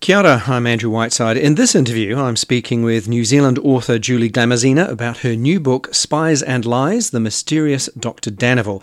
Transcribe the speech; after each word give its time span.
Kia 0.00 0.16
ora, 0.16 0.42
I'm 0.46 0.66
Andrew 0.66 0.88
Whiteside. 0.88 1.36
In 1.36 1.56
this 1.56 1.74
interview, 1.74 2.16
I'm 2.18 2.34
speaking 2.34 2.82
with 2.82 3.06
New 3.06 3.22
Zealand 3.22 3.58
author 3.58 3.98
Julie 3.98 4.30
Glamuzina 4.30 4.88
about 4.88 5.18
her 5.18 5.36
new 5.36 5.60
book, 5.60 5.94
Spies 5.94 6.42
and 6.42 6.64
Lies 6.64 7.10
The 7.10 7.20
Mysterious 7.20 7.90
Dr. 7.98 8.30
Danneville. 8.30 8.82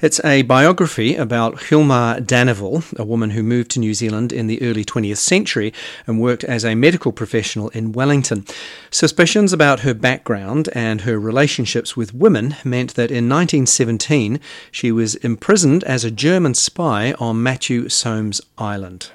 It's 0.00 0.24
a 0.24 0.42
biography 0.42 1.16
about 1.16 1.56
Hjalmar 1.56 2.24
Danneville, 2.24 2.96
a 2.96 3.04
woman 3.04 3.30
who 3.30 3.42
moved 3.42 3.72
to 3.72 3.80
New 3.80 3.92
Zealand 3.92 4.32
in 4.32 4.46
the 4.46 4.62
early 4.62 4.84
20th 4.84 5.16
century 5.16 5.74
and 6.06 6.20
worked 6.20 6.44
as 6.44 6.64
a 6.64 6.76
medical 6.76 7.10
professional 7.10 7.68
in 7.70 7.90
Wellington. 7.90 8.46
Suspicions 8.92 9.52
about 9.52 9.80
her 9.80 9.94
background 9.94 10.68
and 10.76 11.00
her 11.00 11.18
relationships 11.18 11.96
with 11.96 12.14
women 12.14 12.54
meant 12.62 12.94
that 12.94 13.10
in 13.10 13.28
1917 13.28 14.38
she 14.70 14.92
was 14.92 15.16
imprisoned 15.16 15.82
as 15.82 16.04
a 16.04 16.10
German 16.12 16.54
spy 16.54 17.14
on 17.18 17.42
Matiu 17.42 17.90
Somes 17.90 18.40
Island. 18.56 19.10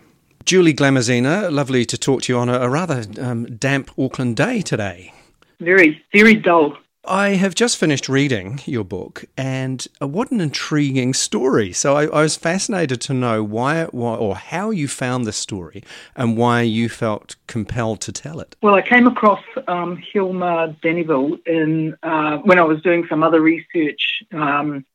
Julie 0.47 0.73
Glamuzina, 0.73 1.51
lovely 1.51 1.83
to 1.83 1.97
talk 1.97 2.21
to 2.21 2.31
you 2.31 2.39
on 2.39 2.47
a, 2.47 2.61
a 2.61 2.69
rather 2.69 3.03
um, 3.19 3.57
damp 3.57 3.91
Auckland 3.99 4.37
day 4.37 4.61
today. 4.61 5.11
Very, 5.59 6.01
very 6.13 6.35
dull. 6.35 6.77
I 7.03 7.31
have 7.31 7.53
just 7.53 7.75
finished 7.75 8.07
reading 8.07 8.61
your 8.65 8.85
book, 8.85 9.25
and 9.35 9.85
uh, 10.01 10.07
what 10.07 10.31
an 10.31 10.39
intriguing 10.39 11.13
story. 11.13 11.73
So 11.73 11.97
I, 11.97 12.05
I 12.05 12.21
was 12.21 12.37
fascinated 12.37 13.01
to 13.01 13.13
know 13.13 13.43
why, 13.43 13.87
why, 13.91 14.15
or 14.15 14.37
how 14.37 14.69
you 14.69 14.87
found 14.87 15.25
this 15.25 15.35
story, 15.35 15.83
and 16.15 16.37
why 16.37 16.61
you 16.61 16.87
felt 16.87 17.35
compelled 17.47 17.99
to 18.01 18.13
tell 18.13 18.39
it. 18.39 18.55
Well, 18.61 18.75
I 18.75 18.81
came 18.81 19.05
across 19.05 19.43
um, 19.67 20.01
Hjalmar 20.13 20.79
Danneville 20.79 21.45
in 21.45 21.97
uh, 22.03 22.37
when 22.37 22.57
I 22.57 22.63
was 22.63 22.81
doing 22.81 23.05
some 23.09 23.21
other 23.21 23.41
research. 23.41 24.23
Um, 24.31 24.85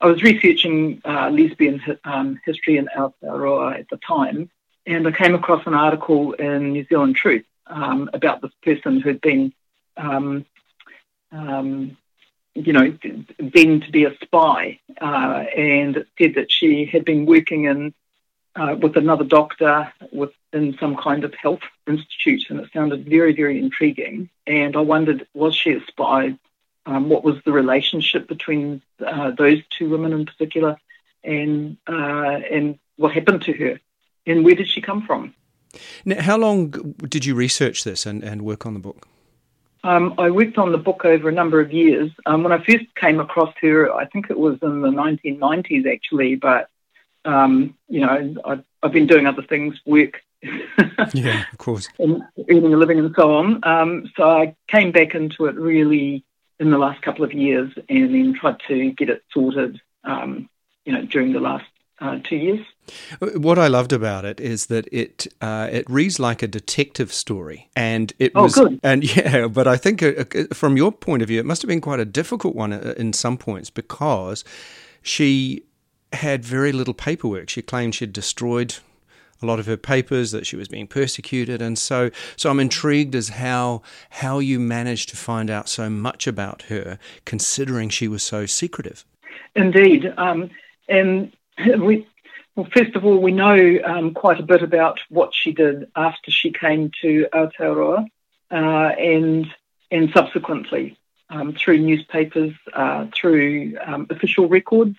I 0.00 0.06
was 0.06 0.22
researching 0.22 1.02
uh, 1.04 1.30
lesbian 1.30 1.82
um, 2.04 2.38
history 2.44 2.76
in 2.76 2.88
Aotearoa 2.96 3.80
at 3.80 3.88
the 3.90 3.98
time, 4.06 4.48
and 4.86 5.06
I 5.06 5.12
came 5.12 5.34
across 5.34 5.66
an 5.66 5.74
article 5.74 6.32
in 6.32 6.72
New 6.72 6.84
Zealand 6.86 7.16
Truth 7.16 7.44
um, 7.66 8.10
about 8.12 8.40
this 8.40 8.52
person 8.62 9.00
who'd 9.00 9.20
been, 9.20 9.52
um, 9.96 10.44
um, 11.32 11.96
you 12.54 12.72
know, 12.72 12.96
been 13.38 13.80
to 13.80 13.90
be 13.90 14.04
a 14.04 14.16
spy, 14.22 14.80
uh, 15.00 15.44
and 15.56 16.04
said 16.18 16.34
that 16.34 16.50
she 16.50 16.84
had 16.86 17.04
been 17.04 17.26
working 17.26 17.64
in 17.64 17.94
uh, 18.56 18.74
with 18.80 18.96
another 18.96 19.24
doctor 19.24 19.92
within 20.12 20.76
some 20.80 20.96
kind 20.96 21.24
of 21.24 21.32
health 21.34 21.60
institute, 21.86 22.50
and 22.50 22.60
it 22.60 22.68
sounded 22.72 23.08
very, 23.08 23.32
very 23.32 23.58
intriguing. 23.58 24.28
And 24.46 24.76
I 24.76 24.80
wondered, 24.80 25.26
was 25.34 25.54
she 25.54 25.72
a 25.72 25.80
spy? 25.86 26.36
Um, 26.86 27.08
what 27.08 27.22
was 27.22 27.36
the 27.44 27.52
relationship 27.52 28.26
between 28.26 28.82
uh, 29.06 29.30
those 29.30 29.60
two 29.70 29.88
women 29.88 30.12
in 30.12 30.26
particular, 30.26 30.76
and 31.22 31.76
uh, 31.86 32.40
and 32.50 32.78
what 32.96 33.12
happened 33.12 33.42
to 33.42 33.52
her? 33.52 33.80
And 34.26 34.44
where 34.44 34.54
did 34.54 34.68
she 34.68 34.80
come 34.80 35.02
from? 35.06 35.34
Now, 36.04 36.20
how 36.20 36.36
long 36.36 36.70
did 37.08 37.24
you 37.24 37.34
research 37.34 37.84
this 37.84 38.06
and, 38.06 38.22
and 38.22 38.42
work 38.42 38.66
on 38.66 38.74
the 38.74 38.80
book? 38.80 39.06
Um, 39.82 40.14
I 40.18 40.30
worked 40.30 40.58
on 40.58 40.72
the 40.72 40.78
book 40.78 41.04
over 41.04 41.28
a 41.28 41.32
number 41.32 41.60
of 41.60 41.72
years. 41.72 42.10
Um, 42.26 42.42
when 42.42 42.52
I 42.52 42.62
first 42.62 42.94
came 42.96 43.18
across 43.18 43.54
her, 43.62 43.92
I 43.92 44.04
think 44.06 44.28
it 44.28 44.38
was 44.38 44.58
in 44.62 44.82
the 44.82 44.88
1990s 44.88 45.90
actually, 45.90 46.34
but 46.34 46.68
um, 47.24 47.76
you 47.88 48.00
know, 48.00 48.34
I've, 48.44 48.64
I've, 48.82 48.92
been 48.92 49.06
doing 49.06 49.26
other 49.26 49.42
things, 49.42 49.78
work, 49.84 50.22
yeah, 51.12 51.44
of 51.52 51.58
course, 51.58 51.88
and 51.98 52.22
earning 52.48 52.72
a 52.72 52.76
living 52.76 52.98
and 52.98 53.14
so 53.14 53.34
on. 53.36 53.60
Um, 53.62 54.10
so 54.16 54.28
I 54.28 54.56
came 54.68 54.90
back 54.90 55.14
into 55.14 55.46
it 55.46 55.54
really 55.54 56.24
in 56.58 56.70
the 56.70 56.78
last 56.78 57.02
couple 57.02 57.24
of 57.24 57.32
years, 57.32 57.72
and 57.88 58.14
then 58.14 58.34
tried 58.34 58.56
to 58.68 58.92
get 58.92 59.10
it 59.10 59.22
sorted, 59.32 59.80
um, 60.04 60.48
you 60.84 60.92
know, 60.92 61.04
during 61.04 61.32
the 61.32 61.40
last 61.40 61.66
uh, 62.00 62.18
two 62.28 62.36
years. 62.36 62.66
What 63.36 63.58
I 63.58 63.68
loved 63.68 63.92
about 63.92 64.24
it 64.24 64.40
is 64.40 64.66
that 64.66 64.88
it 64.92 65.26
uh, 65.40 65.68
it 65.70 65.88
reads 65.88 66.18
like 66.18 66.42
a 66.42 66.48
detective 66.48 67.12
story, 67.12 67.68
and 67.76 68.12
it 68.18 68.32
oh, 68.34 68.44
was 68.44 68.54
good. 68.54 68.80
and 68.82 69.16
yeah, 69.16 69.46
but 69.46 69.68
I 69.68 69.76
think 69.76 70.02
uh, 70.02 70.24
uh, 70.34 70.44
from 70.52 70.76
your 70.76 70.90
point 70.90 71.22
of 71.22 71.28
view, 71.28 71.38
it 71.38 71.46
must 71.46 71.62
have 71.62 71.68
been 71.68 71.80
quite 71.80 72.00
a 72.00 72.04
difficult 72.04 72.56
one 72.56 72.72
uh, 72.72 72.94
in 72.96 73.12
some 73.12 73.36
points 73.36 73.70
because 73.70 74.44
she 75.02 75.64
had 76.12 76.44
very 76.44 76.72
little 76.72 76.94
paperwork. 76.94 77.48
She 77.48 77.62
claimed 77.62 77.94
she'd 77.94 78.12
destroyed 78.12 78.76
a 79.42 79.46
lot 79.46 79.58
of 79.58 79.66
her 79.66 79.76
papers, 79.76 80.32
that 80.32 80.46
she 80.46 80.56
was 80.56 80.68
being 80.68 80.86
persecuted, 80.86 81.62
and 81.62 81.78
so 81.78 82.10
so 82.36 82.50
I'm 82.50 82.60
intrigued 82.60 83.14
as 83.14 83.30
how 83.30 83.82
how 84.10 84.38
you 84.38 84.58
managed 84.58 85.10
to 85.10 85.16
find 85.16 85.50
out 85.50 85.68
so 85.68 85.88
much 85.88 86.26
about 86.26 86.62
her, 86.62 86.98
considering 87.24 87.88
she 87.88 88.08
was 88.08 88.22
so 88.22 88.46
secretive. 88.46 89.04
Indeed, 89.54 90.12
um, 90.16 90.50
and 90.88 91.32
we, 91.78 92.06
well, 92.56 92.68
first 92.74 92.96
of 92.96 93.04
all, 93.04 93.18
we 93.18 93.32
know 93.32 93.78
um, 93.84 94.14
quite 94.14 94.40
a 94.40 94.44
bit 94.44 94.62
about 94.62 95.00
what 95.08 95.34
she 95.34 95.52
did 95.52 95.90
after 95.96 96.30
she 96.30 96.52
came 96.52 96.90
to 97.02 97.26
Aotearoa 97.32 98.06
uh, 98.50 98.54
and, 98.54 99.46
and 99.90 100.10
subsequently 100.14 100.98
um, 101.28 101.54
through 101.54 101.78
newspapers, 101.78 102.52
uh, 102.72 103.06
through 103.14 103.76
um, 103.84 104.06
official 104.10 104.48
records, 104.48 104.96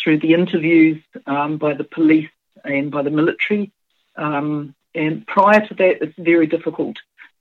through 0.00 0.18
the 0.18 0.34
interviews 0.34 1.02
um, 1.26 1.58
by 1.58 1.74
the 1.74 1.84
police 1.84 2.30
and 2.64 2.90
by 2.90 3.02
the 3.02 3.10
military. 3.10 3.72
Um, 4.16 4.74
and 4.94 5.26
prior 5.26 5.66
to 5.66 5.74
that, 5.74 6.02
it's 6.02 6.18
very 6.18 6.46
difficult. 6.46 6.96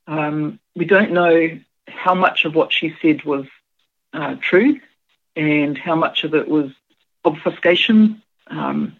Um, 0.07 0.59
we 0.75 0.85
don't 0.85 1.11
know 1.11 1.59
how 1.87 2.15
much 2.15 2.45
of 2.45 2.55
what 2.55 2.71
she 2.71 2.95
said 3.01 3.23
was 3.23 3.45
uh, 4.13 4.35
true 4.41 4.79
and 5.35 5.77
how 5.77 5.95
much 5.95 6.23
of 6.23 6.33
it 6.33 6.47
was 6.47 6.71
obfuscation 7.23 8.21
um, 8.51 8.97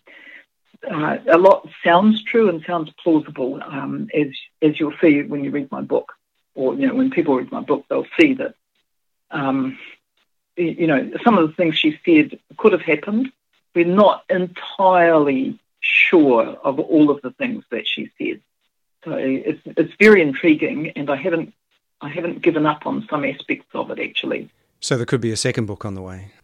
uh, 0.90 1.18
a 1.28 1.38
lot 1.38 1.68
sounds 1.84 2.24
true 2.24 2.50
and 2.50 2.64
sounds 2.66 2.92
plausible, 3.04 3.62
um, 3.64 4.10
as 4.14 4.28
as 4.62 4.80
you'll 4.80 4.94
see 5.02 5.22
when 5.22 5.44
you 5.44 5.52
read 5.52 5.72
my 5.72 5.82
book, 5.82 6.14
or 6.56 6.74
you 6.76 6.88
know 6.88 6.96
when 6.96 7.12
people 7.12 7.36
read 7.36 7.52
my 7.52 7.62
book, 7.62 7.86
they'll 7.90 8.08
see 8.20 8.34
that. 8.36 8.56
Um, 9.30 9.78
you 10.58 10.88
know, 10.88 11.12
some 11.24 11.38
of 11.38 11.48
the 11.48 11.56
things 11.56 11.78
she 11.78 12.00
said 12.06 12.40
could 12.58 12.74
have 12.74 12.82
happened. 12.82 13.32
We're 13.74 13.86
not 13.86 14.26
entirely 14.30 15.60
sure 15.80 16.46
of 16.46 16.80
all 16.80 17.10
of 17.10 17.22
the 17.22 17.32
things 17.32 17.64
that 17.72 17.88
she 17.88 18.12
said. 18.18 18.42
So 19.06 19.14
it's 19.14 19.62
it's 19.66 19.94
very 20.00 20.22
intriguing, 20.22 20.92
and 20.96 21.10
I 21.10 21.16
haven't 21.16 21.54
I 22.02 22.10
haven't 22.10 22.42
given 22.42 22.66
up 22.66 22.86
on 22.86 23.08
some 23.10 23.24
aspects 23.24 23.68
of 23.74 23.92
it 23.92 24.00
actually. 24.00 24.50
So 24.80 24.98
there 24.98 25.06
could 25.06 25.22
be 25.22 25.32
a 25.32 25.38
second 25.38 25.68
book 25.68 25.86
on 25.86 25.94
the 25.94 26.02
way. 26.02 26.32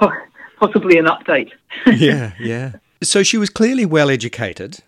possibly 0.58 0.98
an 0.98 1.06
update. 1.06 1.50
yeah, 1.86 2.32
yeah. 2.40 2.72
So 3.02 3.22
she 3.22 3.38
was 3.38 3.50
clearly 3.50 3.86
well 3.86 4.10
educated. 4.10 4.78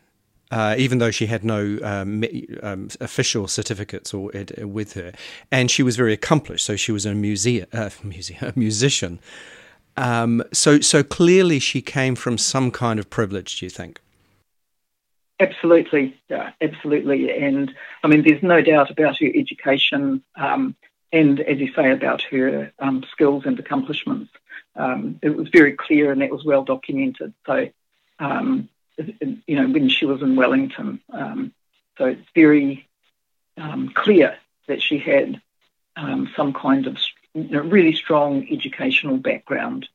Uh, 0.53 0.75
even 0.77 0.99
though 0.99 1.13
she 1.13 1.27
had 1.27 1.45
no 1.45 1.79
um, 1.85 2.25
um, 2.65 2.89
official 3.01 3.47
certificates 3.47 4.13
or 4.13 4.33
uh, 4.37 4.67
with 4.67 4.95
her, 4.95 5.13
and 5.53 5.71
she 5.71 5.81
was 5.81 5.95
very 5.95 6.13
accomplished. 6.13 6.67
So 6.67 6.75
she 6.75 6.91
was 6.91 7.07
a 7.07 7.15
museum, 7.15 7.69
uh, 7.73 7.89
museum 8.03 8.39
a 8.57 8.59
musician. 8.59 9.21
Um, 9.97 10.43
so, 10.53 10.81
so 10.81 11.05
clearly 11.05 11.61
she 11.61 11.81
came 11.81 12.17
from 12.17 12.37
some 12.37 12.73
kind 12.73 12.99
of 12.99 13.09
privilege. 13.09 13.61
Do 13.61 13.67
you 13.67 13.71
think? 13.71 14.01
Absolutely, 15.41 16.15
yeah, 16.29 16.51
absolutely. 16.61 17.31
And 17.31 17.73
I 18.03 18.09
mean, 18.09 18.23
there's 18.25 18.43
no 18.43 18.61
doubt 18.61 18.91
about 18.91 19.19
her 19.19 19.31
education, 19.35 20.23
um, 20.37 20.75
and 21.13 21.41
as 21.41 21.59
you 21.59 21.73
say, 21.73 21.91
about 21.91 22.23
her 22.23 22.73
um, 22.79 23.05
skills 23.13 23.45
and 23.47 23.59
accomplishments 23.59 24.31
um, 24.77 25.19
it 25.23 25.37
was 25.37 25.49
very 25.49 25.73
clear 25.73 26.13
and 26.13 26.23
that 26.23 26.31
was 26.31 26.45
well 26.45 26.65
documented. 26.65 27.35
So, 27.47 27.69
um, 28.19 28.69
you 28.97 29.57
know, 29.57 29.69
when 29.69 29.89
she 29.89 30.07
was 30.07 30.23
in 30.23 30.37
Wellington, 30.37 31.01
um, 31.13 31.53
so 31.99 32.07
it's 32.07 32.29
very 32.35 32.87
um, 33.57 33.91
clear 33.95 34.37
that 34.69 34.83
she 34.83 34.99
had 34.99 35.41
um, 35.97 36.31
some 36.37 36.53
kind 36.53 36.87
of 36.87 36.97
you 37.35 37.45
know, 37.45 37.61
really 37.61 37.95
strong 37.95 38.47
educational 38.51 39.17
background. 39.17 39.89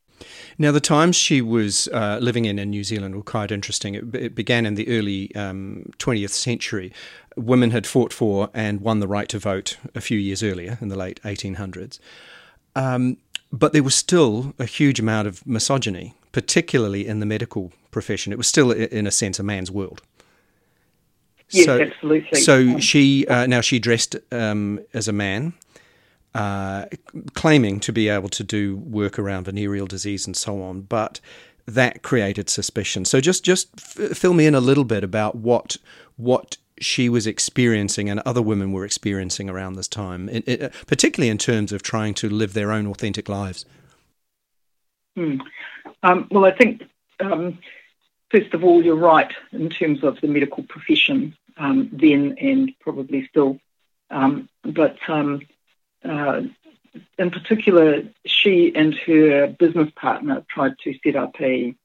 Now, 0.57 0.71
the 0.71 0.79
times 0.79 1.15
she 1.15 1.41
was 1.41 1.87
uh, 1.89 2.19
living 2.21 2.45
in 2.45 2.59
in 2.59 2.69
New 2.69 2.83
Zealand 2.83 3.15
were 3.15 3.23
quite 3.23 3.51
interesting. 3.51 3.95
It, 3.95 4.15
it 4.15 4.35
began 4.35 4.65
in 4.65 4.75
the 4.75 4.87
early 4.87 5.35
um, 5.35 5.91
20th 5.99 6.29
century. 6.29 6.93
Women 7.35 7.71
had 7.71 7.85
fought 7.85 8.13
for 8.13 8.49
and 8.53 8.81
won 8.81 8.99
the 8.99 9.07
right 9.07 9.27
to 9.29 9.39
vote 9.39 9.77
a 9.93 10.01
few 10.01 10.17
years 10.17 10.41
earlier 10.41 10.77
in 10.81 10.87
the 10.87 10.95
late 10.95 11.19
1800s. 11.23 11.99
Um, 12.75 13.17
but 13.51 13.73
there 13.73 13.83
was 13.83 13.95
still 13.95 14.53
a 14.59 14.65
huge 14.65 14.99
amount 14.99 15.27
of 15.27 15.45
misogyny, 15.45 16.13
particularly 16.31 17.07
in 17.07 17.19
the 17.19 17.25
medical 17.25 17.71
profession. 17.91 18.33
It 18.33 18.37
was 18.37 18.47
still, 18.47 18.71
in 18.71 19.07
a 19.07 19.11
sense, 19.11 19.39
a 19.39 19.43
man's 19.43 19.71
world. 19.71 20.01
Yes, 21.49 21.65
so, 21.65 21.79
absolutely. 21.79 22.39
So 22.41 22.59
um, 22.59 22.79
she 22.79 23.27
uh, 23.27 23.45
now 23.45 23.61
she 23.61 23.79
dressed 23.79 24.15
um, 24.31 24.79
as 24.93 25.07
a 25.07 25.13
man, 25.13 25.53
uh, 26.35 26.85
claiming 27.33 27.79
to 27.79 27.93
be 27.93 28.09
able 28.09 28.27
to 28.27 28.43
do 28.43 28.75
work 28.75 29.17
around 29.17 29.45
venereal 29.45 29.87
disease 29.87 30.27
and 30.27 30.35
so 30.35 30.61
on, 30.61 30.81
but 30.81 31.21
that 31.65 32.03
created 32.03 32.49
suspicion. 32.49 33.05
So 33.05 33.21
just 33.21 33.43
just 33.43 33.69
f- 33.77 34.17
fill 34.17 34.33
me 34.33 34.45
in 34.45 34.53
a 34.53 34.59
little 34.59 34.83
bit 34.83 35.03
about 35.03 35.35
what 35.35 35.77
what 36.17 36.57
she 36.79 37.07
was 37.07 37.25
experiencing 37.25 38.09
and 38.09 38.19
other 38.25 38.41
women 38.41 38.73
were 38.73 38.83
experiencing 38.83 39.49
around 39.49 39.75
this 39.75 39.87
time, 39.87 40.27
particularly 40.87 41.29
in 41.29 41.37
terms 41.37 41.71
of 41.71 41.81
trying 41.81 42.13
to 42.15 42.29
live 42.29 42.53
their 42.53 42.73
own 42.73 42.85
authentic 42.85 43.29
lives? 43.29 43.65
Hmm. 45.15 45.37
Um, 46.03 46.27
well, 46.29 46.43
I 46.43 46.51
think 46.51 46.83
um, 47.21 47.59
first 48.29 48.53
of 48.53 48.61
all, 48.65 48.83
you're 48.83 48.97
right 48.97 49.31
in 49.53 49.69
terms 49.69 50.03
of 50.03 50.19
the 50.19 50.27
medical 50.27 50.63
profession 50.63 51.33
um, 51.55 51.89
then 51.93 52.35
and 52.41 52.73
probably 52.81 53.25
still. 53.27 53.57
Um, 54.11 54.49
but 54.63 54.97
um, 55.07 55.41
uh, 56.05 56.41
in 57.17 57.31
particular, 57.31 58.03
she 58.25 58.73
and 58.75 58.93
her 58.93 59.47
business 59.47 59.91
partner 59.95 60.45
tried 60.49 60.77
to 60.79 60.97
set 61.03 61.15
up 61.15 61.35
a 61.41 61.75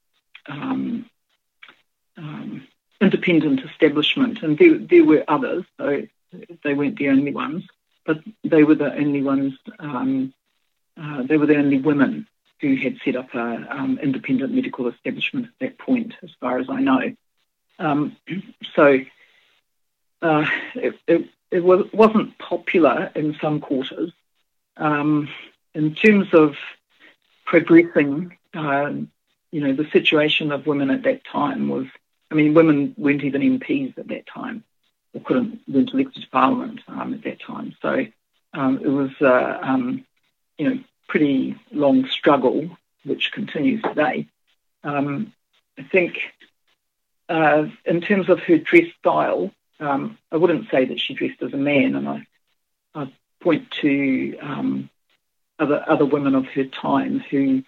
um, 0.47 1.05
um, 2.17 2.67
independent 2.99 3.61
establishment, 3.61 4.43
and 4.43 4.57
there, 4.57 4.77
there, 4.77 5.03
were 5.03 5.23
others, 5.27 5.65
so 5.77 6.03
they 6.63 6.73
weren't 6.73 6.97
the 6.97 7.09
only 7.09 7.33
ones, 7.33 7.63
but 8.05 8.19
they 8.43 8.63
were 8.63 8.75
the 8.75 8.93
only 8.93 9.21
ones. 9.21 9.53
Um, 9.79 10.33
uh, 11.01 11.23
they 11.23 11.37
were 11.37 11.45
the 11.45 11.57
only 11.57 11.79
women 11.79 12.27
who 12.59 12.75
had 12.75 12.97
set 13.03 13.15
up 13.15 13.33
an 13.33 13.67
um, 13.69 13.99
independent 14.01 14.53
medical 14.53 14.87
establishment 14.87 15.47
at 15.47 15.53
that 15.59 15.77
point, 15.79 16.13
as 16.21 16.29
far 16.39 16.59
as 16.59 16.67
I 16.69 16.79
know. 16.79 17.15
Um, 17.79 18.15
so 18.75 18.99
uh, 20.21 20.45
it, 20.75 20.95
it, 21.07 21.29
it 21.51 21.63
was, 21.63 21.85
wasn't 21.93 22.37
popular 22.37 23.11
in 23.13 23.37
some 23.41 23.59
quarters. 23.59 24.11
Um, 24.77 25.29
in 25.73 25.93
terms 25.95 26.33
of 26.33 26.55
progressing, 27.45 28.37
uh, 28.53 28.91
you 29.51 29.61
know, 29.61 29.73
the 29.73 29.89
situation 29.91 30.51
of 30.51 30.65
women 30.65 30.89
at 30.89 31.03
that 31.03 31.25
time 31.25 31.67
was, 31.67 31.85
I 32.31 32.35
mean, 32.35 32.53
women 32.53 32.95
weren't 32.97 33.23
even 33.23 33.41
MPs 33.59 33.97
at 33.97 34.07
that 34.07 34.25
time, 34.25 34.63
or 35.13 35.21
couldn't 35.21 35.59
went 35.67 35.93
elected 35.93 36.23
to 36.23 36.29
Parliament 36.29 36.79
um, 36.87 37.13
at 37.13 37.23
that 37.23 37.41
time. 37.41 37.75
So 37.81 38.05
um, 38.53 38.79
it 38.81 38.87
was, 38.87 39.11
uh, 39.21 39.59
um, 39.61 40.05
you 40.57 40.69
know, 40.69 40.79
pretty 41.07 41.59
long 41.71 42.07
struggle, 42.07 42.77
which 43.03 43.33
continues 43.33 43.81
today. 43.81 44.27
Um, 44.83 45.33
I 45.77 45.83
think 45.83 46.17
uh, 47.27 47.65
in 47.85 48.01
terms 48.01 48.29
of 48.29 48.39
her 48.41 48.57
dress 48.57 48.87
style, 48.99 49.51
um, 49.81 50.17
I 50.31 50.37
wouldn't 50.37 50.69
say 50.69 50.85
that 50.85 50.99
she 50.99 51.15
dressed 51.15 51.41
as 51.41 51.53
a 51.53 51.57
man, 51.57 51.95
and 51.95 52.07
I, 52.07 52.27
I 52.93 53.11
point 53.41 53.69
to 53.81 54.37
um, 54.39 54.89
other 55.59 55.83
other 55.87 56.05
women 56.05 56.35
of 56.35 56.45
her 56.47 56.65
time 56.65 57.19
who 57.19 57.63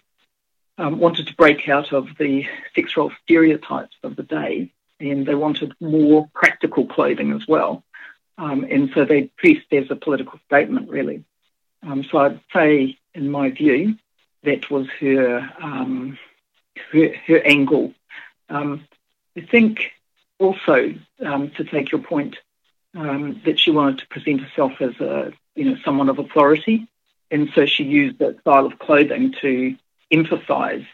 um, 0.78 0.98
wanted 0.98 1.26
to 1.26 1.34
break 1.34 1.68
out 1.68 1.92
of 1.92 2.08
the 2.18 2.46
sex 2.74 2.96
role 2.96 3.12
stereotypes 3.24 3.96
of 4.02 4.16
the 4.16 4.22
day, 4.22 4.70
and 5.00 5.26
they 5.26 5.34
wanted 5.34 5.74
more 5.80 6.30
practical 6.34 6.86
clothing 6.86 7.32
as 7.32 7.46
well. 7.46 7.82
Um, 8.38 8.64
and 8.64 8.90
so 8.94 9.04
they 9.04 9.30
dressed 9.36 9.72
as 9.72 9.90
a 9.90 9.96
political 9.96 10.40
statement, 10.46 10.88
really. 10.88 11.24
Um, 11.82 12.04
so 12.04 12.18
I'd 12.18 12.40
say, 12.52 12.98
in 13.12 13.30
my 13.30 13.50
view, 13.50 13.96
that 14.42 14.70
was 14.70 14.88
her 15.00 15.52
um, 15.60 16.18
her, 16.92 17.14
her, 17.26 17.40
angle. 17.40 17.92
I 18.48 19.40
think 19.50 19.92
also, 20.44 20.94
um, 21.24 21.50
to 21.52 21.64
take 21.64 21.90
your 21.90 22.00
point, 22.00 22.36
um, 22.94 23.40
that 23.44 23.58
she 23.58 23.70
wanted 23.70 23.98
to 23.98 24.06
present 24.08 24.40
herself 24.40 24.80
as 24.80 24.94
a 25.00 25.32
you 25.54 25.64
know 25.64 25.76
someone 25.84 26.08
of 26.08 26.18
authority, 26.18 26.86
and 27.30 27.50
so 27.54 27.66
she 27.66 27.84
used 27.84 28.18
that 28.18 28.40
style 28.40 28.66
of 28.66 28.78
clothing 28.78 29.34
to 29.40 29.76
emphasise 30.10 30.86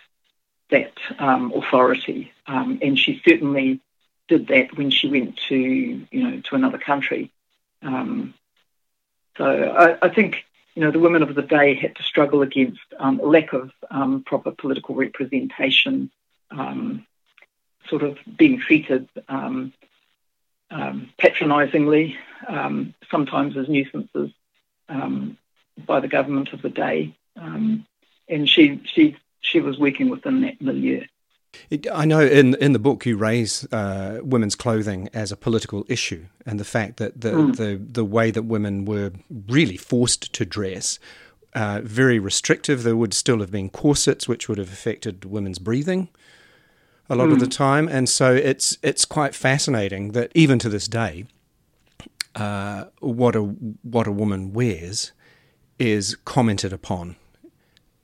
that 0.71 0.93
um, 1.19 1.53
authority. 1.55 2.33
Um, 2.47 2.79
and 2.83 2.99
she 2.99 3.21
certainly 3.27 3.81
did 4.29 4.49
that 4.49 4.77
when 4.77 4.91
she 4.91 5.09
went 5.09 5.37
to 5.49 5.57
you 5.57 6.07
know 6.13 6.41
to 6.41 6.55
another 6.55 6.79
country. 6.79 7.31
Um, 7.83 8.35
so 9.37 9.45
I, 9.45 10.07
I, 10.07 10.09
think 10.11 10.45
you 10.75 10.83
know 10.83 10.91
the 10.91 10.99
women 10.99 11.23
of 11.23 11.35
the 11.35 11.43
day 11.43 11.75
had 11.75 11.97
to 11.97 12.03
struggle 12.03 12.43
against 12.43 12.81
um, 12.99 13.21
a 13.21 13.27
lack 13.27 13.53
of 13.53 13.73
proper 14.25 14.53
political 14.53 14.95
representation 14.95 16.11
sort 17.89 18.03
of 18.03 18.19
being 18.37 18.59
treated 18.61 19.09
um, 19.29 19.73
um, 20.71 21.11
patronisingly, 21.19 22.17
um, 22.49 22.95
sometimes 23.11 23.57
as 23.57 23.69
nuisances 23.69 24.31
um, 24.89 25.37
by 25.87 26.01
the 26.01 26.09
government 26.09 26.53
of 26.53 26.63
the 26.63 26.69
day. 26.69 27.15
Um, 27.37 27.87
and 28.29 28.49
she, 28.49 28.81
she, 28.85 29.17
she 29.41 29.61
was 29.61 29.79
working 29.79 30.09
within 30.09 30.43
that 30.43 30.61
milieu. 30.61 31.05
I 31.93 32.05
know 32.05 32.21
in 32.21 32.55
in 32.57 32.73
the 32.75 32.79
book 32.79 33.05
you 33.05 33.17
raise 33.17 33.67
uh, 33.73 34.21
women's 34.23 34.55
clothing 34.55 35.09
as 35.13 35.33
a 35.33 35.37
political 35.37 35.85
issue, 35.89 36.27
and 36.47 36.61
the 36.61 36.65
fact 36.65 36.99
that 36.99 37.21
the, 37.21 37.31
mm. 37.31 37.57
the 37.57 37.77
the 37.77 38.05
way 38.05 38.31
that 38.31 38.45
women 38.45 38.85
were 38.85 39.11
really 39.49 39.77
forced 39.77 40.33
to 40.33 40.45
dress, 40.45 41.01
uh, 41.55 41.81
very 41.83 42.21
restrictive. 42.21 42.85
There 42.85 42.97
would 42.97 43.13
still 43.13 43.41
have 43.41 43.51
been 43.51 43.69
corsets, 43.69 44.29
which 44.29 44.49
would 44.49 44.59
have 44.59 44.73
affected 44.73 45.25
women's 45.25 45.59
breathing 45.59 46.09
a 47.11 47.17
lot 47.17 47.29
mm. 47.29 47.33
of 47.33 47.41
the 47.41 47.47
hmm. 47.47 47.51
time, 47.51 47.89
and 47.89 48.09
so 48.09 48.33
it's 48.33 48.79
it's 48.83 49.05
quite 49.05 49.35
fascinating 49.35 50.13
that 50.13 50.31
even 50.35 50.59
to 50.61 50.69
this 50.69 50.87
day, 50.87 51.27
uh, 52.37 52.85
what 53.01 53.35
a 53.35 53.41
what 53.43 54.07
a 54.07 54.13
woman 54.13 54.53
wears 54.53 55.13
is 55.79 56.17
commented 56.25 56.73
upon. 56.73 57.17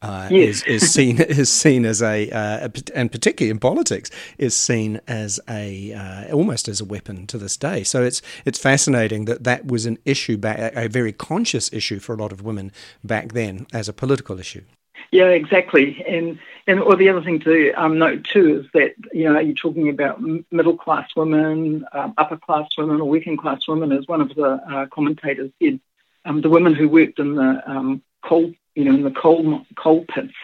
Uh, 0.02 0.28
yes. 0.30 0.62
is, 0.66 0.82
is 0.82 0.92
seen 0.92 1.20
is 1.20 1.50
seen 1.50 1.86
as 1.86 2.02
a, 2.02 2.30
uh, 2.30 2.68
and 2.94 3.10
particularly 3.10 3.50
in 3.50 3.58
politics, 3.58 4.10
is 4.38 4.54
seen 4.54 5.00
as 5.06 5.40
a 5.48 5.92
uh, 5.94 6.34
almost 6.34 6.68
as 6.68 6.80
a 6.80 6.84
weapon 6.84 7.26
to 7.28 7.38
this 7.38 7.56
day. 7.56 7.82
So 7.82 8.02
it's 8.02 8.20
it's 8.44 8.58
fascinating 8.58 9.24
that 9.24 9.44
that 9.44 9.66
was 9.66 9.86
an 9.86 9.98
issue 10.04 10.36
back, 10.36 10.74
a 10.76 10.88
very 10.88 11.12
conscious 11.12 11.72
issue 11.72 11.98
for 11.98 12.12
a 12.14 12.18
lot 12.18 12.32
of 12.32 12.42
women 12.42 12.72
back 13.02 13.32
then 13.32 13.66
as 13.72 13.88
a 13.88 13.92
political 13.92 14.38
issue. 14.38 14.64
Yeah, 15.10 15.28
exactly. 15.28 16.04
And 16.06 16.38
and 16.66 16.80
or 16.80 16.96
the 16.96 17.08
other 17.08 17.22
thing 17.22 17.40
to 17.40 17.72
um, 17.72 17.98
note 17.98 18.24
too 18.24 18.60
is 18.60 18.66
that 18.74 18.94
you 19.12 19.24
know 19.24 19.36
are 19.36 19.42
you're 19.42 19.54
talking 19.54 19.88
about 19.88 20.20
middle 20.50 20.76
class 20.76 21.08
women, 21.16 21.86
um, 21.92 22.14
upper 22.18 22.36
class 22.36 22.68
women, 22.76 23.00
or 23.00 23.08
working 23.08 23.36
class 23.36 23.66
women, 23.68 23.92
as 23.92 24.06
one 24.06 24.20
of 24.20 24.34
the 24.34 24.44
uh, 24.44 24.86
commentators 24.86 25.50
said. 25.62 25.80
Um, 26.24 26.40
the 26.40 26.50
women 26.50 26.74
who 26.74 26.88
worked 26.88 27.20
in 27.20 27.36
the 27.36 27.62
um, 27.70 28.02
coal, 28.20 28.52
you 28.74 28.84
know, 28.84 28.94
in 28.94 29.04
the 29.04 29.12
coal 29.12 29.64
coal 29.76 30.04
pits, 30.08 30.34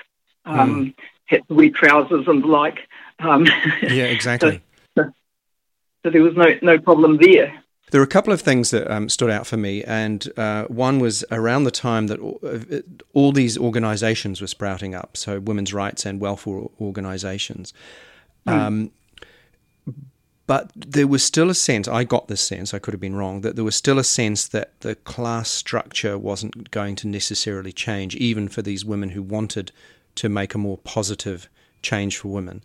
mm. 0.46 0.94
had 1.26 1.46
to 1.48 1.54
wear 1.54 1.70
trousers 1.70 2.28
and 2.28 2.44
the 2.44 2.46
like. 2.46 2.78
Um, 3.18 3.46
yeah, 3.82 4.04
exactly. 4.04 4.62
so, 4.96 5.12
so 6.04 6.10
there 6.10 6.22
was 6.22 6.36
no 6.36 6.56
no 6.62 6.78
problem 6.78 7.16
there. 7.16 7.61
There 7.90 8.00
were 8.00 8.06
a 8.06 8.08
couple 8.08 8.32
of 8.32 8.40
things 8.40 8.70
that 8.70 8.90
um, 8.90 9.08
stood 9.10 9.30
out 9.30 9.46
for 9.46 9.58
me, 9.58 9.84
and 9.84 10.26
uh, 10.38 10.64
one 10.64 10.98
was 10.98 11.24
around 11.30 11.64
the 11.64 11.70
time 11.70 12.06
that 12.06 12.18
all, 12.20 12.40
uh, 12.42 12.80
all 13.12 13.32
these 13.32 13.58
organisations 13.58 14.40
were 14.40 14.46
sprouting 14.46 14.94
up, 14.94 15.16
so 15.16 15.40
women's 15.40 15.74
rights 15.74 16.06
and 16.06 16.20
welfare 16.20 16.62
organisations. 16.80 17.74
Mm. 18.46 18.52
Um, 18.52 18.90
but 20.46 20.70
there 20.74 21.06
was 21.06 21.22
still 21.22 21.50
a 21.50 21.54
sense, 21.54 21.86
I 21.86 22.04
got 22.04 22.28
this 22.28 22.40
sense, 22.40 22.74
I 22.74 22.78
could 22.78 22.94
have 22.94 23.00
been 23.00 23.14
wrong, 23.14 23.42
that 23.42 23.56
there 23.56 23.64
was 23.64 23.76
still 23.76 23.98
a 23.98 24.04
sense 24.04 24.48
that 24.48 24.80
the 24.80 24.94
class 24.94 25.50
structure 25.50 26.18
wasn't 26.18 26.70
going 26.70 26.96
to 26.96 27.08
necessarily 27.08 27.72
change, 27.72 28.16
even 28.16 28.48
for 28.48 28.62
these 28.62 28.84
women 28.84 29.10
who 29.10 29.22
wanted 29.22 29.70
to 30.16 30.28
make 30.28 30.54
a 30.54 30.58
more 30.58 30.78
positive 30.78 31.48
change 31.82 32.16
for 32.18 32.28
women 32.28 32.62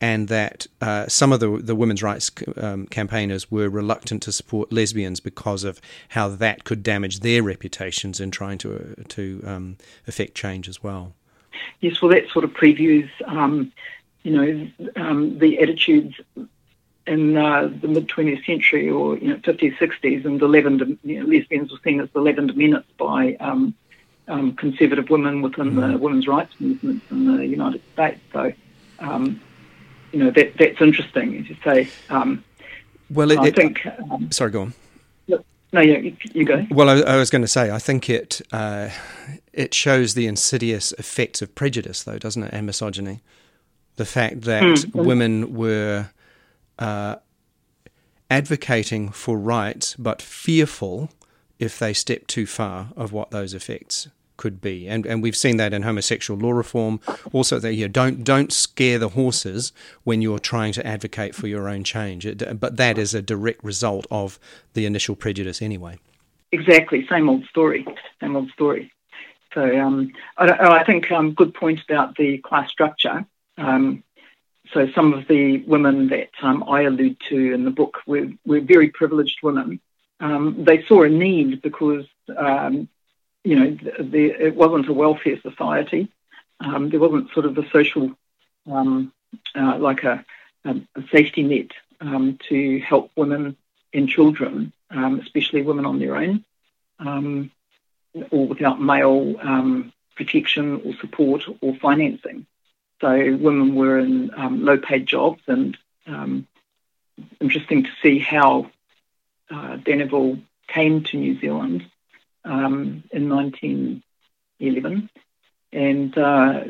and 0.00 0.28
that 0.28 0.66
uh, 0.80 1.06
some 1.08 1.32
of 1.32 1.40
the, 1.40 1.58
the 1.58 1.74
women's 1.74 2.02
rights 2.02 2.30
um, 2.56 2.86
campaigners 2.86 3.50
were 3.50 3.68
reluctant 3.68 4.22
to 4.22 4.32
support 4.32 4.72
lesbians 4.72 5.20
because 5.20 5.64
of 5.64 5.80
how 6.10 6.28
that 6.28 6.64
could 6.64 6.82
damage 6.82 7.20
their 7.20 7.42
reputations 7.42 8.20
in 8.20 8.30
trying 8.30 8.58
to 8.58 8.74
uh, 8.74 9.02
to 9.08 9.42
um, 9.46 9.76
affect 10.06 10.34
change 10.34 10.68
as 10.68 10.82
well. 10.82 11.14
Yes, 11.80 12.02
well, 12.02 12.10
that 12.10 12.28
sort 12.30 12.44
of 12.44 12.52
previews, 12.52 13.08
um, 13.26 13.72
you 14.22 14.32
know, 14.32 14.90
um, 14.96 15.38
the 15.38 15.60
attitudes 15.60 16.16
in 17.06 17.36
uh, 17.36 17.70
the 17.80 17.88
mid 17.88 18.08
20th 18.08 18.44
century 18.46 18.88
or 18.88 19.16
you 19.18 19.28
know 19.28 19.36
50s, 19.36 19.76
60s, 19.76 20.24
and 20.24 20.40
the 20.40 20.48
Lavender 20.48 20.86
you 21.04 21.20
know, 21.20 21.26
lesbians 21.26 21.70
were 21.70 21.78
seen 21.84 22.00
as 22.00 22.08
the 22.10 22.20
Lavender 22.20 22.54
Menace 22.54 22.84
by 22.98 23.34
um, 23.40 23.74
um, 24.28 24.54
conservative 24.56 25.10
women 25.10 25.42
within 25.42 25.72
mm. 25.72 25.92
the 25.92 25.98
women's 25.98 26.26
rights 26.26 26.58
movement 26.58 27.02
in 27.10 27.36
the 27.36 27.46
United 27.46 27.82
States. 27.92 28.20
So 28.32 28.52
you 30.14 30.22
know 30.22 30.30
that 30.30 30.56
that's 30.56 30.80
interesting, 30.80 31.36
as 31.38 31.48
you 31.48 31.56
say. 31.64 31.88
Um, 32.08 32.44
well, 33.10 33.30
it, 33.32 33.38
I 33.38 33.50
think. 33.50 33.84
Um, 33.86 34.30
sorry, 34.30 34.52
go 34.52 34.62
on. 34.62 34.74
No, 35.72 35.80
you, 35.80 36.16
you 36.32 36.44
go. 36.44 36.64
Well, 36.70 36.88
I, 36.88 37.00
I, 37.00 37.16
was 37.16 37.30
going 37.30 37.42
to 37.42 37.48
say, 37.48 37.72
I 37.72 37.80
think 37.80 38.08
it 38.08 38.40
uh, 38.52 38.90
it 39.52 39.74
shows 39.74 40.14
the 40.14 40.28
insidious 40.28 40.92
effects 40.92 41.42
of 41.42 41.52
prejudice, 41.56 42.04
though, 42.04 42.16
doesn't 42.16 42.44
it, 42.44 42.52
and 42.52 42.64
misogyny. 42.64 43.22
The 43.96 44.04
fact 44.04 44.42
that 44.42 44.62
mm-hmm. 44.62 45.04
women 45.04 45.52
were 45.52 46.10
uh, 46.78 47.16
advocating 48.30 49.08
for 49.08 49.36
rights, 49.36 49.96
but 49.96 50.22
fearful 50.22 51.10
if 51.58 51.80
they 51.80 51.92
step 51.92 52.28
too 52.28 52.46
far 52.46 52.90
of 52.96 53.12
what 53.12 53.32
those 53.32 53.52
effects 53.52 54.06
could 54.36 54.60
be, 54.60 54.88
and 54.88 55.06
and 55.06 55.22
we've 55.22 55.36
seen 55.36 55.56
that 55.58 55.72
in 55.72 55.82
homosexual 55.82 56.38
law 56.38 56.52
reform. 56.52 57.00
Also, 57.32 57.58
that 57.58 57.74
you 57.74 57.86
know, 57.86 57.92
don't 57.92 58.24
don't 58.24 58.52
scare 58.52 58.98
the 58.98 59.10
horses 59.10 59.72
when 60.04 60.22
you're 60.22 60.38
trying 60.38 60.72
to 60.72 60.86
advocate 60.86 61.34
for 61.34 61.46
your 61.46 61.68
own 61.68 61.84
change. 61.84 62.26
It, 62.26 62.60
but 62.60 62.76
that 62.76 62.98
is 62.98 63.14
a 63.14 63.22
direct 63.22 63.62
result 63.62 64.06
of 64.10 64.38
the 64.74 64.86
initial 64.86 65.14
prejudice, 65.16 65.62
anyway. 65.62 65.98
Exactly, 66.52 67.06
same 67.08 67.28
old 67.28 67.44
story, 67.46 67.86
same 68.20 68.36
old 68.36 68.50
story. 68.50 68.92
So 69.54 69.62
um, 69.80 70.12
I, 70.36 70.50
I, 70.50 70.84
think 70.84 71.10
um, 71.12 71.32
good 71.32 71.54
point 71.54 71.80
about 71.88 72.16
the 72.16 72.38
class 72.38 72.70
structure. 72.70 73.24
Um, 73.56 74.02
so 74.72 74.88
some 74.94 75.12
of 75.12 75.28
the 75.28 75.58
women 75.58 76.08
that 76.08 76.30
um, 76.42 76.64
I 76.68 76.82
allude 76.82 77.18
to 77.28 77.54
in 77.54 77.64
the 77.64 77.70
book 77.70 77.98
were, 78.06 78.28
were 78.44 78.60
very 78.60 78.88
privileged 78.88 79.38
women. 79.42 79.80
Um, 80.20 80.64
they 80.64 80.84
saw 80.84 81.02
a 81.02 81.08
need 81.08 81.62
because, 81.62 82.06
um, 82.36 82.88
you 83.44 83.56
know, 83.56 83.78
it 83.82 84.56
wasn't 84.56 84.88
a 84.88 84.92
welfare 84.92 85.38
society. 85.40 86.08
Um, 86.60 86.88
there 86.88 87.00
wasn't 87.00 87.30
sort 87.32 87.46
of 87.46 87.58
a 87.58 87.68
social, 87.70 88.12
um, 88.70 89.12
uh, 89.54 89.76
like 89.78 90.02
a, 90.04 90.24
a, 90.64 90.80
safety 91.12 91.42
net 91.42 91.70
um, 92.00 92.38
to 92.48 92.80
help 92.80 93.10
women 93.16 93.56
and 93.92 94.08
children, 94.08 94.72
especially 94.90 95.62
women 95.62 95.84
on 95.84 95.98
their 95.98 96.16
own, 96.16 96.44
or 98.30 98.46
without 98.46 98.80
male 98.80 99.34
protection 100.16 100.80
or 100.84 100.94
support 100.94 101.44
or 101.60 101.74
financing. 101.76 102.46
So 103.00 103.10
women 103.10 103.74
were 103.74 103.98
in 103.98 104.30
um, 104.34 104.64
low-paid 104.64 105.06
jobs, 105.06 105.42
and 105.46 105.76
um, 106.06 106.46
interesting 107.40 107.84
to 107.84 107.90
see 108.02 108.18
how 108.18 108.70
uh, 109.50 109.76
Daneville 109.76 110.40
came 110.68 111.02
to 111.04 111.18
New 111.18 111.38
Zealand 111.38 111.84
um, 112.44 113.04
in 113.10 113.28
1911, 113.28 115.10
and 115.72 116.18
uh, 116.18 116.64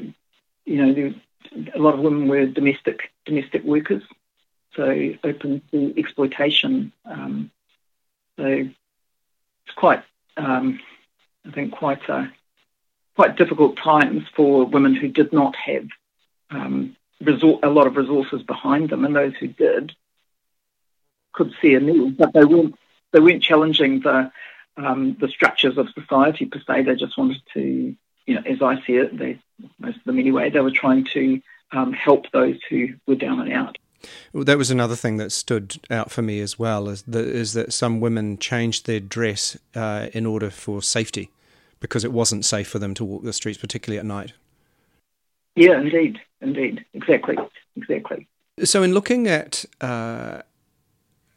you 0.65 0.77
know 0.77 0.93
there, 0.95 1.15
a 1.75 1.79
lot 1.79 1.95
of 1.95 2.01
women 2.01 2.29
were 2.29 2.47
domestic 2.47 3.13
domestic 3.25 3.65
workers, 3.65 4.03
so 4.75 5.13
open 5.25 5.63
to 5.71 5.95
exploitation. 5.99 6.93
Um, 7.05 7.51
so 8.37 8.45
it's 8.45 9.75
quite, 9.77 10.03
um, 10.37 10.81
I 11.47 11.51
think, 11.53 11.73
quite 11.73 12.09
a, 12.09 12.33
quite 13.15 13.37
difficult 13.37 13.77
times 13.77 14.25
for 14.35 14.67
women 14.67 14.95
who 14.95 15.09
did 15.09 15.33
not 15.33 15.55
have 15.57 15.87
um, 16.51 16.97
a 17.27 17.69
lot 17.69 17.87
of 17.87 17.97
resources 17.97 18.43
behind 18.43 18.91
them, 18.91 19.05
and 19.05 19.15
those 19.15 19.35
who 19.37 19.49
did 19.49 19.93
could 21.33 21.53
see 21.61 21.75
a 21.75 21.81
need, 21.81 22.17
but 22.17 22.33
they 22.33 22.45
weren't 22.45 22.77
they 23.13 23.21
weren't 23.21 23.43
challenging 23.43 24.01
the 24.01 24.31
um, 24.77 25.17
the 25.21 25.29
structures 25.29 25.79
of 25.79 25.89
society 25.91 26.47
per 26.47 26.61
se. 26.67 26.83
They 26.83 26.95
just 26.95 27.17
wanted 27.17 27.43
to, 27.55 27.95
you 28.27 28.35
know, 28.35 28.43
as 28.47 28.63
I 28.63 28.77
see 28.87 28.95
it, 28.95 29.17
they 29.17 29.39
most 29.79 29.99
of 29.99 30.05
them 30.05 30.19
anyway, 30.19 30.51
they 30.51 30.61
were 30.61 30.71
trying 30.71 31.05
to 31.13 31.41
um, 31.73 31.93
help 31.93 32.31
those 32.33 32.59
who 32.69 32.89
were 33.07 33.15
down 33.15 33.41
and 33.41 33.53
out. 33.53 33.79
Well, 34.33 34.45
that 34.45 34.59
was 34.59 34.71
another 34.71 34.97
thing 34.97 35.17
that 35.17 35.33
stood 35.33 35.77
out 35.91 36.11
for 36.11 36.23
me 36.23 36.41
as 36.41 36.59
well 36.59 36.89
is 36.89 37.03
that, 37.03 37.25
is 37.25 37.55
that 37.55 37.73
some 37.73 38.01
women 38.01 38.37
changed 38.39 38.87
their 38.87 39.01
dress 39.01 39.57
uh, 39.75 40.09
in 40.13 40.27
order 40.27 40.51
for 40.51 40.83
safety 40.83 41.31
because 41.81 42.05
it 42.05 42.13
wasn't 42.13 42.45
safe 42.45 42.69
for 42.69 42.79
them 42.79 42.95
to 42.95 43.05
walk 43.05 43.23
the 43.23 43.33
streets, 43.33 43.59
particularly 43.59 43.99
at 43.99 44.05
night. 44.05 44.33
Yeah, 45.57 45.81
indeed, 45.81 46.21
indeed, 46.41 46.85
exactly, 46.95 47.37
exactly. 47.77 48.27
So, 48.63 48.83
in 48.83 48.93
looking 48.93 49.29
at 49.29 49.65
uh, 49.81 50.43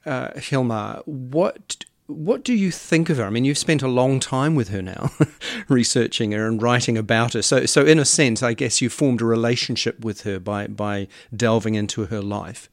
uh, 0.06 0.40
Hilma, 0.40 1.04
what 1.06 1.86
what 2.08 2.44
do 2.44 2.54
you 2.54 2.72
think 2.72 3.10
of 3.10 3.18
her? 3.18 3.26
I 3.26 3.30
mean, 3.30 3.46
you've 3.46 3.58
spent 3.58 3.82
a 3.82 3.88
long 3.88 4.20
time 4.20 4.56
with 4.56 4.70
her 4.70 4.82
now, 4.82 5.12
researching 5.68 6.32
her 6.32 6.48
and 6.48 6.62
writing 6.62 6.98
about 6.98 7.34
her. 7.34 7.42
So, 7.42 7.66
so 7.66 7.86
in 7.86 8.00
a 8.00 8.06
sense, 8.06 8.42
I 8.42 8.54
guess 8.54 8.82
you 8.82 8.90
formed 8.90 9.22
a 9.22 9.26
relationship 9.26 10.04
with 10.04 10.22
her 10.22 10.40
by 10.40 10.68
by 10.68 11.08
delving 11.36 11.76
into 11.76 12.06
her 12.06 12.22
life. 12.22 12.70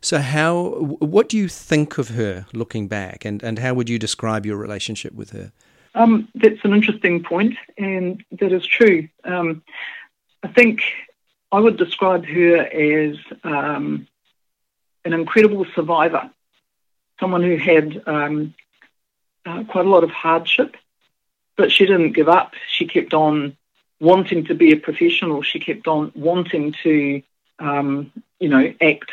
So, 0.00 0.18
how 0.18 0.96
what 1.00 1.28
do 1.28 1.36
you 1.36 1.48
think 1.48 1.98
of 1.98 2.10
her 2.10 2.46
looking 2.52 2.88
back, 2.88 3.24
and 3.24 3.42
and 3.42 3.58
how 3.58 3.74
would 3.74 3.88
you 3.88 3.98
describe 3.98 4.46
your 4.46 4.56
relationship 4.56 5.12
with 5.12 5.30
her? 5.30 5.52
Um, 5.94 6.28
that's 6.34 6.64
an 6.64 6.72
interesting 6.72 7.22
point, 7.22 7.56
and 7.76 8.24
that 8.40 8.52
is 8.52 8.66
true. 8.66 9.08
Um, 9.24 9.62
I 10.42 10.48
think 10.48 10.82
I 11.50 11.60
would 11.60 11.76
describe 11.76 12.24
her 12.26 12.58
as 12.58 13.16
um, 13.44 14.06
an 15.04 15.12
incredible 15.12 15.66
survivor, 15.74 16.30
someone 17.18 17.42
who 17.42 17.56
had 17.56 18.02
um, 18.06 18.54
uh, 19.46 19.64
quite 19.64 19.86
a 19.86 19.88
lot 19.88 20.04
of 20.04 20.10
hardship, 20.10 20.76
but 21.56 21.72
she 21.72 21.86
didn't 21.86 22.12
give 22.12 22.28
up. 22.28 22.54
She 22.68 22.86
kept 22.86 23.14
on 23.14 23.56
wanting 24.00 24.44
to 24.46 24.54
be 24.54 24.72
a 24.72 24.76
professional. 24.76 25.42
She 25.42 25.58
kept 25.58 25.86
on 25.88 26.12
wanting 26.14 26.74
to, 26.82 27.22
um, 27.58 28.12
you 28.38 28.48
know, 28.48 28.72
act 28.80 29.10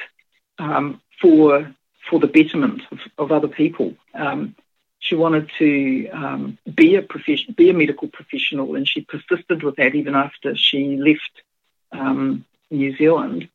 um, 0.59 1.01
for 1.21 1.73
for 2.09 2.19
the 2.19 2.27
betterment 2.27 2.81
of, 2.91 2.99
of 3.17 3.31
other 3.31 3.47
people. 3.47 3.95
Um, 4.13 4.55
she 4.99 5.15
wanted 5.15 5.51
to 5.59 6.09
um, 6.09 6.57
be 6.73 6.95
a 6.95 7.01
profession, 7.01 7.53
be 7.55 7.69
a 7.69 7.73
medical 7.73 8.07
professional, 8.07 8.75
and 8.75 8.87
she 8.87 9.01
persisted 9.01 9.63
with 9.63 9.75
that 9.75 9.95
even 9.95 10.15
after 10.15 10.55
she 10.55 10.97
left 10.97 11.43
um, 11.91 12.45
New 12.71 12.95
Zealand. 12.95 13.49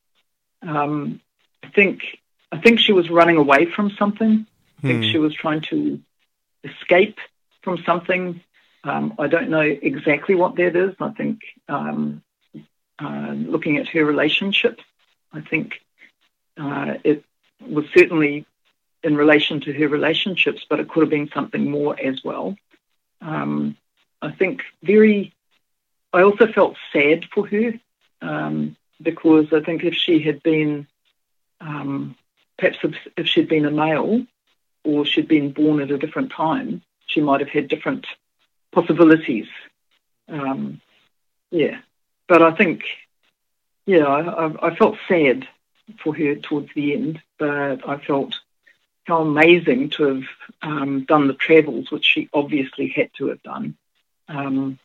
Um, 0.62 1.21
I 1.62 1.69
think 1.69 2.03
I 2.53 2.59
think 2.59 2.81
she 2.81 2.93
was 2.93 3.11
running 3.11 3.37
away 3.37 3.67
from 3.67 3.91
something. 3.91 4.47
I 4.79 4.83
think 4.83 5.05
hmm. 5.05 5.11
she 5.11 5.19
was 5.19 5.35
trying 5.35 5.62
to 5.62 6.00
escape 6.64 7.19
from 7.62 7.83
something. 7.85 8.40
Um, 8.85 9.14
I 9.19 9.26
don't 9.26 9.50
know 9.50 9.61
exactly 9.61 10.35
what 10.35 10.57
that 10.57 10.76
is. 10.76 10.95
I 11.00 11.11
think 11.11 11.40
um, 11.69 12.23
uh, 12.99 13.33
looking 13.33 13.76
at 13.76 13.88
her 13.88 14.05
relationships, 14.05 14.83
I 15.33 15.40
think 15.40 15.81
uh, 16.57 16.95
it 17.05 17.25
was 17.61 17.85
certainly 17.95 18.47
in 19.02 19.17
relation 19.17 19.61
to 19.61 19.73
her 19.73 19.88
relationships, 19.88 20.64
but 20.69 20.81
it 20.81 20.88
could 20.88 21.02
have 21.02 21.11
been 21.11 21.31
something 21.33 21.71
more 21.71 21.99
as 21.99 22.23
well. 22.23 22.57
Um, 23.21 23.76
I 24.21 24.31
think 24.33 24.62
very, 24.83 25.33
I 26.12 26.23
also 26.23 26.47
felt 26.47 26.76
sad 26.93 27.26
for 27.33 27.47
her 27.47 27.75
um, 28.21 28.76
because 29.00 29.52
I 29.52 29.61
think 29.61 29.85
if 29.85 29.95
she 29.95 30.21
had 30.21 30.43
been, 30.43 30.87
um, 31.61 32.17
perhaps 32.59 32.79
if, 32.83 32.95
if, 33.17 33.26
she'd 33.26 33.49
been 33.49 33.64
a 33.64 33.71
male 33.71 34.26
or 34.85 35.05
she'd 35.05 35.29
been 35.29 35.53
born 35.53 35.81
at 35.81 35.91
a 35.91 35.99
different 35.99 36.33
time, 36.33 36.83
she 37.07 37.21
might 37.21 37.41
have 37.41 37.49
had 37.49 37.69
different 37.69 38.07
possibilities. 38.73 39.47
Um, 40.29 40.81
yeah, 41.51 41.79
but 42.29 42.43
I 42.43 42.53
think, 42.53 42.85
yeah, 43.87 44.05
I, 44.05 44.69
I 44.69 44.77
felt 44.77 44.97
sad 45.09 45.49
for 46.03 46.15
her 46.15 46.37
towards 46.37 46.69
the 46.75 46.95
end, 46.95 47.21
but 47.39 47.89
I 47.89 47.99
felt 47.99 48.39
how 49.05 49.23
amazing 49.23 49.91
to 49.91 50.03
have 50.05 50.23
um, 50.63 51.05
done 51.05 51.27
the 51.27 51.35
travels, 51.35 51.91
which 51.91 52.05
she 52.05 52.29
obviously 52.33 52.89
had 52.89 53.11
to 53.15 53.29
have 53.29 53.43
done, 53.43 53.77
um, 54.29 54.79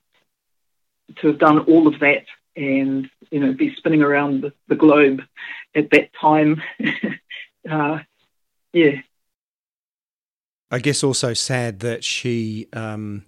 to 1.17 1.27
have 1.27 1.37
done 1.37 1.59
all 1.59 1.87
of 1.87 1.99
that 1.99 2.25
and 2.55 3.09
you 3.31 3.39
know 3.39 3.53
be 3.53 3.75
spinning 3.75 4.01
around 4.01 4.41
the, 4.41 4.53
the 4.67 4.75
globe 4.75 5.21
at 5.75 5.89
that 5.91 6.13
time. 6.13 6.61
uh, 7.69 7.99
yeah. 8.73 9.01
I 10.75 10.79
guess 10.79 11.05
also 11.05 11.33
sad 11.33 11.79
that 11.79 12.03
she 12.03 12.67
um, 12.73 13.23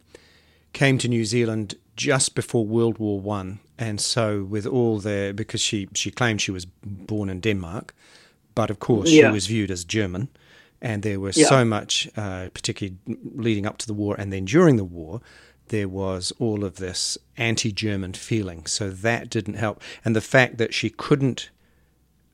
came 0.73 0.97
to 0.97 1.07
New 1.07 1.23
Zealand 1.23 1.75
just 1.95 2.35
before 2.35 2.65
World 2.65 2.97
War 2.97 3.21
One, 3.21 3.59
and 3.77 4.01
so 4.01 4.43
with 4.43 4.65
all 4.65 4.99
the 4.99 5.31
because 5.33 5.61
she 5.61 5.87
she 5.93 6.11
claimed 6.11 6.41
she 6.41 6.51
was 6.51 6.65
born 6.65 7.29
in 7.29 7.39
Denmark, 7.39 7.95
but 8.53 8.69
of 8.69 8.79
course 8.79 9.09
yeah. 9.09 9.29
she 9.29 9.33
was 9.33 9.47
viewed 9.47 9.71
as 9.71 9.85
German 9.85 10.27
and 10.81 11.03
there 11.03 11.21
was 11.21 11.37
yeah. 11.37 11.47
so 11.47 11.63
much, 11.63 12.09
uh, 12.17 12.49
particularly 12.53 12.97
leading 13.33 13.65
up 13.65 13.77
to 13.77 13.87
the 13.87 13.93
war 13.93 14.13
and 14.19 14.33
then 14.33 14.43
during 14.43 14.75
the 14.75 14.83
war, 14.83 15.21
there 15.69 15.87
was 15.87 16.33
all 16.39 16.65
of 16.65 16.75
this 16.75 17.17
anti 17.37 17.71
German 17.71 18.11
feeling. 18.11 18.65
So 18.65 18.89
that 18.89 19.29
didn't 19.29 19.55
help. 19.55 19.81
And 20.03 20.17
the 20.17 20.21
fact 20.35 20.57
that 20.57 20.73
she 20.73 20.89
couldn't 20.89 21.49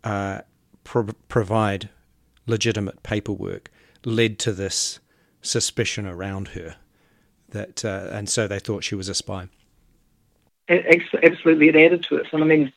uh, 0.03 0.41
pro- 0.83 1.15
provide 1.27 1.89
legitimate 2.47 3.03
paperwork 3.03 3.69
led 4.05 4.39
to 4.39 4.51
this 4.51 4.99
suspicion 5.43 6.07
around 6.07 6.49
her. 6.49 6.77
That, 7.49 7.85
uh, 7.85 8.07
and 8.11 8.27
so 8.27 8.47
they 8.47 8.57
thought 8.57 8.83
she 8.83 8.95
was 8.95 9.09
a 9.09 9.13
spy. 9.13 9.49
Absolutely, 10.67 11.67
it 11.69 11.75
added 11.75 12.03
to 12.05 12.15
it. 12.15 12.27
And 12.31 12.43
I 12.43 12.47
mean, 12.47 12.73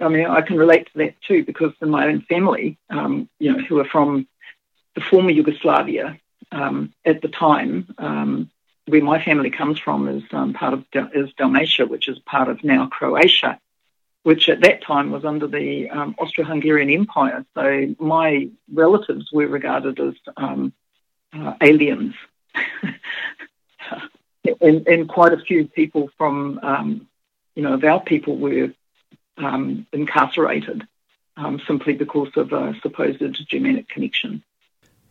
I 0.00 0.08
mean, 0.08 0.26
I 0.26 0.40
can 0.40 0.56
relate 0.56 0.86
to 0.86 0.98
that 0.98 1.20
too 1.22 1.44
because 1.44 1.72
in 1.80 1.90
my 1.90 2.06
own 2.06 2.22
family, 2.22 2.78
um, 2.90 3.28
you 3.38 3.52
know, 3.52 3.62
who 3.62 3.78
are 3.78 3.84
from 3.84 4.26
the 4.94 5.02
former 5.02 5.30
Yugoslavia 5.30 6.18
um, 6.50 6.92
at 7.04 7.22
the 7.22 7.28
time, 7.28 7.94
um, 7.98 8.50
where 8.86 9.02
my 9.02 9.22
family 9.22 9.50
comes 9.50 9.78
from, 9.78 10.08
is 10.08 10.22
um, 10.32 10.52
part 10.52 10.74
of 10.74 10.84
is 11.14 11.32
Dalmatia, 11.34 11.86
which 11.86 12.08
is 12.08 12.18
part 12.20 12.48
of 12.48 12.64
now 12.64 12.88
Croatia, 12.88 13.60
which 14.22 14.48
at 14.48 14.62
that 14.62 14.82
time 14.82 15.10
was 15.10 15.24
under 15.24 15.46
the 15.46 15.88
um, 15.90 16.14
Austro-Hungarian 16.18 16.90
Empire. 16.90 17.44
So 17.54 17.94
my 17.98 18.48
relatives 18.72 19.30
were 19.32 19.46
regarded 19.46 20.00
as 20.00 20.14
um, 20.36 20.72
uh, 21.32 21.54
aliens, 21.60 22.14
and, 24.60 24.86
and, 24.86 25.08
quite 25.08 25.32
a 25.32 25.38
few 25.38 25.66
people 25.66 26.10
from 26.18 26.60
um, 26.62 27.08
you 27.54 27.62
know 27.62 27.74
of 27.74 27.84
our 27.84 28.00
people 28.00 28.36
were 28.36 28.72
um, 29.38 29.86
incarcerated 29.92 30.86
simply 31.66 31.94
because 31.94 32.28
of 32.36 32.52
a 32.52 32.74
supposed 32.82 33.20
Germanic 33.48 33.88
connection. 33.88 34.42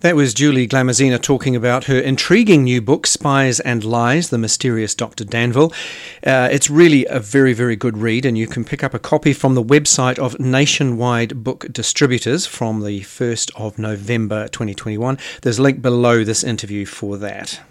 That 0.02 0.16
was 0.16 0.34
Julie 0.34 0.68
Glamuzina 0.68 1.22
talking 1.22 1.56
about 1.56 1.84
her 1.84 2.00
intriguing 2.00 2.64
new 2.64 2.82
book, 2.82 3.06
Spies 3.06 3.60
and 3.60 3.84
Lies 3.84 4.32
The 4.32 4.40
Mysterious 4.40 4.96
Dr. 4.96 5.24
Danville. 5.24 5.72
Uh, 6.26 6.50
it's 6.52 6.72
really 6.72 7.06
a 7.06 7.20
very, 7.20 7.54
very 7.54 7.76
good 7.76 8.00
read, 8.00 8.26
and 8.26 8.36
you 8.36 8.48
can 8.48 8.66
pick 8.66 8.84
up 8.84 8.96
a 8.96 9.00
copy 9.00 9.32
from 9.32 9.54
the 9.54 9.64
website 9.64 10.18
of 10.18 10.40
Nationwide 10.40 11.44
Book 11.44 11.72
Distributors 11.72 12.48
from 12.48 12.82
the 12.84 13.02
1st 13.02 13.52
of 13.56 13.78
November 13.78 14.48
2021. 14.48 15.20
There's 15.44 15.60
a 15.60 15.62
link 15.62 15.84
below 15.84 16.24
this 16.24 16.44
interview 16.44 16.88
for 16.88 17.20
that. 17.20 17.62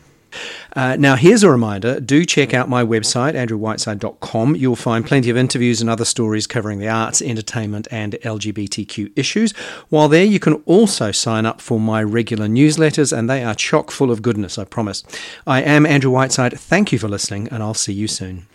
Uh, 0.75 0.96
now, 0.99 1.16
here's 1.16 1.42
a 1.42 1.50
reminder 1.50 2.00
do 2.00 2.25
check 2.25 2.54
out 2.54 2.68
my 2.68 2.84
website, 2.84 3.34
andrewwhiteside.com. 3.34 4.56
You'll 4.56 4.76
find 4.76 5.06
plenty 5.06 5.30
of 5.30 5.37
interviews 5.37 5.80
and 5.80 5.90
other 5.90 6.04
stories 6.04 6.46
covering 6.46 6.78
the 6.78 6.88
arts, 6.88 7.22
entertainment, 7.22 7.88
and 7.90 8.14
LGBTQ 8.22 9.12
issues. 9.16 9.52
While 9.88 10.08
there, 10.08 10.25
you 10.25 10.40
can 10.40 10.54
also 10.66 11.12
sign 11.12 11.46
up 11.46 11.60
for 11.60 11.80
my 11.80 12.02
regular 12.02 12.46
newsletters, 12.46 13.16
and 13.16 13.28
they 13.28 13.42
are 13.44 13.54
chock 13.54 13.90
full 13.90 14.10
of 14.10 14.22
goodness, 14.22 14.58
I 14.58 14.64
promise. 14.64 15.04
I 15.46 15.62
am 15.62 15.87
Andrew 15.87 16.10
Whiteside. 16.10 16.58
Thank 16.58 16.92
you 16.92 16.99
for 16.99 17.08
listening, 17.08 17.49
and 17.49 17.62
I'll 17.62 17.75
see 17.75 17.92
you 17.92 18.08
soon. 18.08 18.46